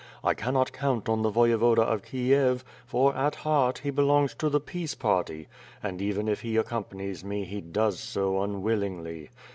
[0.23, 4.59] I cannot count on the Voyevoda of Kiev, for, at heart, he belongs to the
[4.59, 5.47] peace party;
[5.83, 9.29] and, even if he accompanies me, he does so unwillingly.